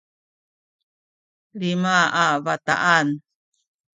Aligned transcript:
lima 1.59 1.95
a 2.23 2.25
bataan 2.45 3.07